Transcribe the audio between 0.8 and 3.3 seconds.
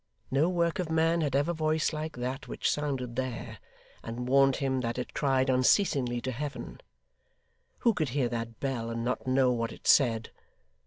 man had ever voice like that which sounded